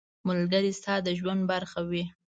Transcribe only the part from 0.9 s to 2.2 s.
د ژوند برخه وي.